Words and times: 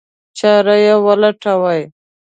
چاره 0.37 0.75
یې 0.85 0.93
ولټوي. 1.05 1.81